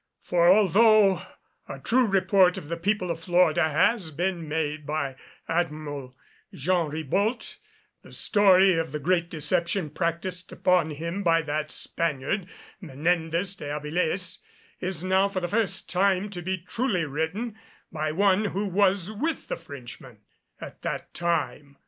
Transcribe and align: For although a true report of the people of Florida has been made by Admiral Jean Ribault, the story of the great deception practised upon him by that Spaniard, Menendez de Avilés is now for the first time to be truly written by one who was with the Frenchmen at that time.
For 0.23 0.51
although 0.51 1.21
a 1.69 1.77
true 1.77 2.07
report 2.07 2.57
of 2.57 2.69
the 2.69 2.75
people 2.75 3.11
of 3.11 3.19
Florida 3.19 3.69
has 3.69 4.09
been 4.09 4.49
made 4.49 4.83
by 4.83 5.15
Admiral 5.47 6.15
Jean 6.51 6.89
Ribault, 6.89 7.59
the 8.01 8.11
story 8.11 8.79
of 8.79 8.93
the 8.93 8.99
great 8.99 9.29
deception 9.29 9.91
practised 9.91 10.51
upon 10.51 10.89
him 10.89 11.21
by 11.21 11.43
that 11.43 11.69
Spaniard, 11.71 12.47
Menendez 12.81 13.53
de 13.57 13.65
Avilés 13.65 14.39
is 14.79 15.03
now 15.03 15.29
for 15.29 15.39
the 15.39 15.47
first 15.47 15.87
time 15.87 16.31
to 16.31 16.41
be 16.41 16.57
truly 16.57 17.05
written 17.05 17.55
by 17.91 18.11
one 18.11 18.45
who 18.45 18.67
was 18.69 19.11
with 19.11 19.49
the 19.49 19.55
Frenchmen 19.55 20.21
at 20.59 20.81
that 20.81 21.13
time. 21.13 21.77